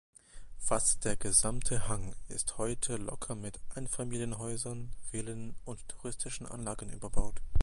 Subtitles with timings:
[0.57, 7.35] Fast der gesamte Hang ist heute locker mit Einfamilienhäusern, Villen und touristischen Anlagen überbaut.